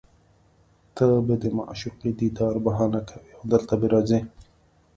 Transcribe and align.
ته 0.95 1.05
به 1.25 1.35
د 1.43 1.45
معشوقې 1.57 2.11
دیدار 2.19 2.55
بهانه 2.65 3.01
کوې 3.09 3.31
او 3.37 3.43
دلته 3.53 3.73
به 3.79 3.87
راځې 3.93 4.19